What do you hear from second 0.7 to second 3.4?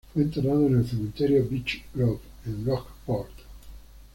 el Cementerio Beech Grove, en Rockport.